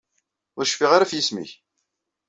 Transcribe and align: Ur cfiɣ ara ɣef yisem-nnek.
Ur 0.57 0.65
cfiɣ 0.67 0.91
ara 0.91 1.03
ɣef 1.05 1.11
yisem-nnek. 1.13 1.51